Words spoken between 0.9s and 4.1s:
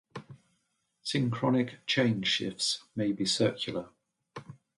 Synchronic chain shifts may be circular.